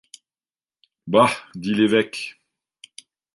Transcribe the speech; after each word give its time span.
Bah! 1.05 1.29
dit 1.53 1.75
l’évêque. 1.75 2.39